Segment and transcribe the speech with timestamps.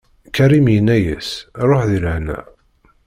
[0.35, 1.29] Karim yenna-as:
[1.67, 2.39] Ṛuḥ di lehna.